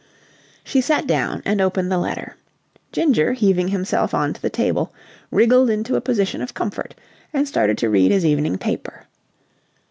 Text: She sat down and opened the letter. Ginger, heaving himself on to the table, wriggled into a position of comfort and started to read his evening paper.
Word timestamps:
She 0.63 0.81
sat 0.81 1.05
down 1.05 1.43
and 1.45 1.61
opened 1.61 1.91
the 1.91 1.99
letter. 1.99 2.35
Ginger, 2.91 3.33
heaving 3.33 3.67
himself 3.67 4.15
on 4.15 4.33
to 4.33 4.41
the 4.41 4.49
table, 4.49 4.91
wriggled 5.29 5.69
into 5.69 5.95
a 5.95 6.01
position 6.01 6.41
of 6.41 6.55
comfort 6.55 6.95
and 7.31 7.47
started 7.47 7.77
to 7.77 7.89
read 7.91 8.09
his 8.09 8.25
evening 8.25 8.57
paper. 8.57 9.03